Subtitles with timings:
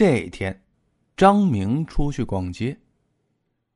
[0.00, 0.58] 这天，
[1.14, 2.74] 张明出去逛街，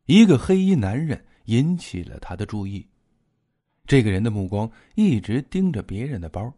[0.07, 2.89] 一个黑衣男人引起了他的注意。
[3.87, 6.51] 这个人的目光一直盯着别人的包，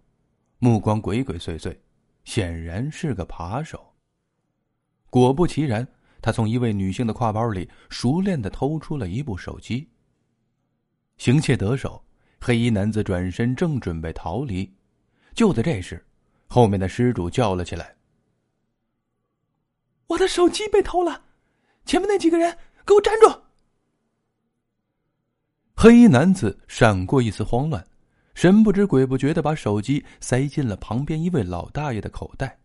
[0.61, 1.77] 目光鬼鬼祟祟，
[2.23, 3.93] 显然是个扒手。
[5.11, 5.85] 果不其然，
[6.23, 9.91] 他从一位女性的挎包里熟练的偷出了一部手机。
[11.17, 12.01] 行窃得手，
[12.41, 14.73] 黑衣男子转身正准备逃离，
[15.35, 16.07] 就在这时，
[16.47, 17.97] 后面的失主叫了起来
[20.09, 21.25] ：“我的手机被偷了！
[21.85, 23.43] 前面那几个人，给我站住！”
[25.77, 27.87] 黑衣男子闪过一丝慌乱，
[28.35, 32.59] 神不知鬼不觉的把手机塞进了旁边一位老大爷的口袋。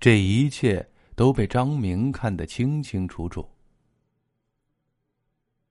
[0.00, 3.48] 这一切都被张明看得清清楚楚。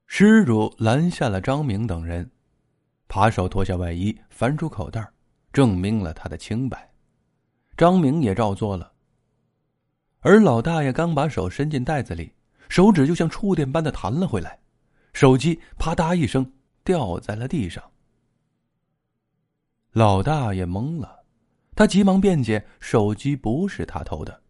[0.05, 2.29] 施主拦下了张明等人，
[3.07, 5.05] 扒手脱下外衣，翻出口袋，
[5.51, 6.91] 证明了他的清白。
[7.75, 8.93] 张明也照做了。
[10.19, 12.33] 而老大爷刚把手伸进袋子里，
[12.69, 14.59] 手指就像触电般的弹了回来。
[15.13, 16.51] 手机啪嗒一声
[16.83, 17.83] 掉在了地上。
[19.93, 21.23] 老大爷懵了，
[21.75, 24.41] 他急忙辩解手机不是他偷的，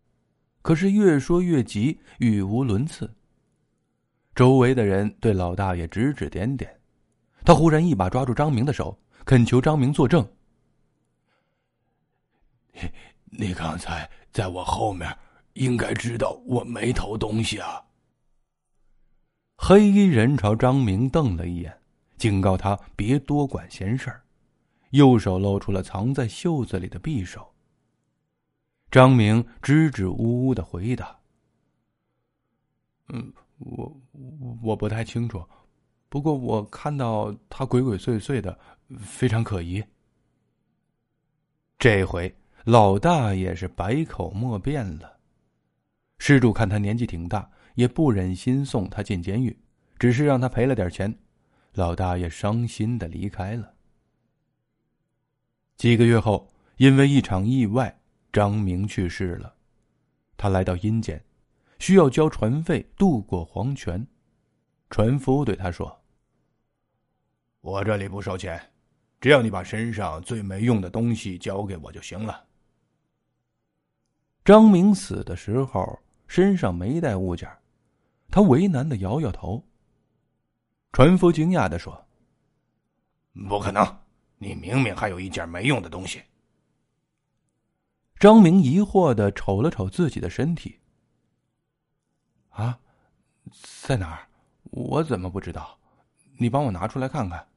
[0.62, 3.14] 可是越说越急，语无伦次。
[4.36, 6.80] 周围的人对老大爷指指点点，
[7.46, 10.28] 他忽然一把抓住张明的手，恳求张明作证
[12.74, 12.92] ：“你
[13.48, 15.18] 你刚才在我后面，
[15.58, 17.84] 应该知道我没偷东西啊。”
[19.60, 21.82] 黑衣人朝张明瞪了一眼，
[22.18, 24.24] 警告他别多管闲事儿，
[24.92, 27.54] 右手露出了藏在袖子里的匕首。
[28.90, 31.20] 张明支支吾吾的回答
[33.10, 34.02] ：“嗯，我
[34.62, 35.44] 我不太清楚，
[36.08, 38.58] 不过我看到他鬼鬼祟祟的，
[39.00, 39.84] 非常可疑。”
[41.80, 45.17] 这回老大也是百口莫辩了。
[46.20, 47.50] 施主看他年纪挺大。
[47.78, 49.56] 也不忍心送他进监狱，
[50.00, 51.16] 只是让他赔了点钱。
[51.74, 53.72] 老大爷伤心的离开了。
[55.76, 57.96] 几个月后，因为一场意外，
[58.34, 59.54] 张明去世了。
[60.36, 61.24] 他来到阴间，
[61.78, 64.04] 需要交船费渡过黄泉。
[64.90, 66.04] 船夫对他说
[67.62, 68.60] ：“我这里不收钱，
[69.22, 72.44] 只要你把身上最没用的东西交给我就行了。”
[74.44, 77.50] 张明死的时候身上没带物件。
[78.30, 79.64] 他为难的摇摇头。
[80.92, 82.06] 船夫惊讶的说
[83.48, 83.86] ：“不可能，
[84.38, 86.22] 你明明还有一件没用的东西。”
[88.20, 90.80] 张明疑惑的瞅了瞅自己的身体。
[92.50, 92.80] “啊，
[93.82, 94.28] 在哪儿？
[94.72, 95.78] 我怎么不知道？
[96.38, 97.48] 你帮我拿出来看看。”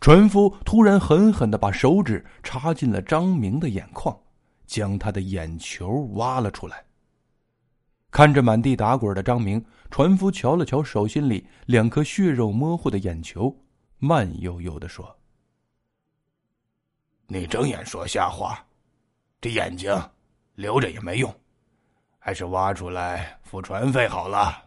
[0.00, 4.18] 船夫突然狠狠的把手指插进了张明的眼眶，
[4.66, 6.84] 将他的眼球挖了出来。
[8.14, 9.60] 看着满地打滚的张明，
[9.90, 13.52] 船夫瞧了瞧手心里两颗血肉模糊的眼球，
[13.98, 15.18] 慢悠悠的说
[17.26, 18.64] ：“你睁眼说瞎话，
[19.40, 19.92] 这眼睛
[20.54, 21.34] 留着也没用，
[22.20, 24.62] 还是挖出来付船费好了。”